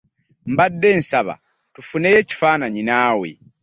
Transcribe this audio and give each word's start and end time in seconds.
Mbadde 0.51 0.89
nsaba 0.99 1.33
tufuneyo 1.73 2.17
ekifananyi 2.23 2.81
naawe. 2.89 3.29